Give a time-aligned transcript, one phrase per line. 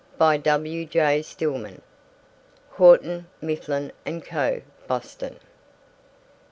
[0.17, 0.83] By W.
[0.87, 1.21] J.
[1.21, 1.83] Stillman.
[2.77, 5.39] (Houghton, Mifflin and Co., Boston.)